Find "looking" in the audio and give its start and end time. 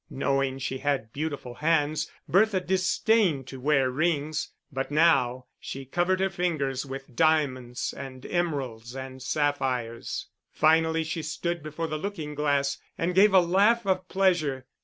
11.99-12.33